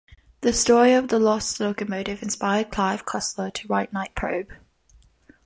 [0.41, 4.47] The story of the lost locomotive inspired Clive Cussler to write Night Probe!